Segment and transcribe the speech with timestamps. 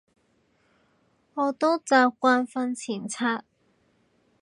[1.35, 3.43] 我都習慣睡前刷